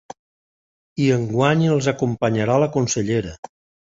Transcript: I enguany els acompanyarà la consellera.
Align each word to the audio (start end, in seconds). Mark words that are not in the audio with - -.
I 1.07 1.09
enguany 1.17 1.61
els 1.73 1.91
acompanyarà 1.93 2.57
la 2.65 2.71
consellera. 2.79 3.37